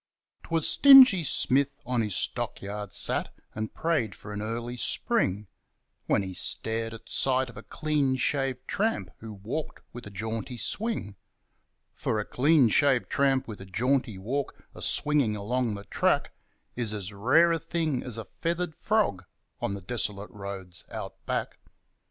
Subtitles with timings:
[0.45, 5.45] 'Twas Stingy Smith on his stockyard sat, and prayed for an early Spring,
[6.07, 11.17] When he stared at sight of a clean shaved tramp, who walked with jaunty swing;
[11.93, 16.31] For a clean shaved tramp with a jaunty walk a swinging along the track
[16.75, 19.25] Is as rare a thing as a feathered frog
[19.59, 21.59] on the desolate roads out back.